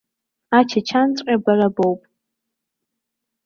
Ачачанҵәҟьа 0.57 1.37
бара 1.43 1.67
боуп. 1.75 2.01